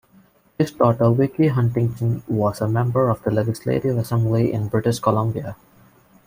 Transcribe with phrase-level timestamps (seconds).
[0.57, 5.55] His daughter Vicki Huntington was a member of the Legislative Assembly in British Columbia.